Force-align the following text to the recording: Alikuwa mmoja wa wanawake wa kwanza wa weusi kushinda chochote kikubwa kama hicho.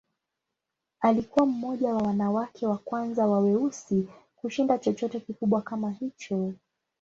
Alikuwa 0.99 1.45
mmoja 1.45 1.93
wa 1.95 2.01
wanawake 2.03 2.67
wa 2.67 2.77
kwanza 2.77 3.27
wa 3.27 3.39
weusi 3.39 4.07
kushinda 4.35 4.77
chochote 4.77 5.19
kikubwa 5.19 5.61
kama 5.61 5.91
hicho. 5.91 6.53